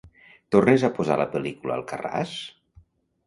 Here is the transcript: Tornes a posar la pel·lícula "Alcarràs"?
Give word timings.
Tornes 0.53 0.85
a 0.87 0.89
posar 0.99 1.17
la 1.21 1.27
pel·lícula 1.35 1.75
"Alcarràs"? 1.79 2.35